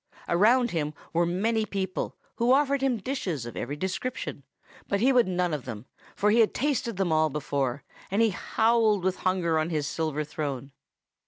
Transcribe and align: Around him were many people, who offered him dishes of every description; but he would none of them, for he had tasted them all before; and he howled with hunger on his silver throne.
Around 0.27 0.71
him 0.71 0.95
were 1.13 1.27
many 1.27 1.63
people, 1.63 2.17
who 2.37 2.53
offered 2.53 2.81
him 2.81 2.97
dishes 2.97 3.45
of 3.45 3.55
every 3.55 3.75
description; 3.75 4.41
but 4.87 4.99
he 4.99 5.13
would 5.13 5.27
none 5.27 5.53
of 5.53 5.65
them, 5.65 5.85
for 6.15 6.31
he 6.31 6.39
had 6.39 6.55
tasted 6.55 6.97
them 6.97 7.11
all 7.11 7.29
before; 7.29 7.83
and 8.09 8.19
he 8.23 8.31
howled 8.31 9.03
with 9.03 9.17
hunger 9.17 9.59
on 9.59 9.69
his 9.69 9.85
silver 9.85 10.23
throne. 10.23 10.71